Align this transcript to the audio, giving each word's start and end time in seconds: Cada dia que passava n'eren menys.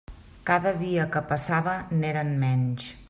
Cada 0.49 0.71
dia 0.79 1.05
que 1.15 1.23
passava 1.33 1.77
n'eren 1.99 2.33
menys. 2.47 2.93